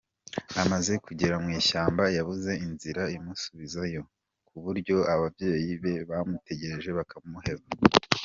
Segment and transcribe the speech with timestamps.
[0.61, 4.01] Amaze kugera mu ishyamba yabuze inzira imusubizayo
[4.47, 7.63] ku buryo ababyeyi be bamutegereje bakamuheba.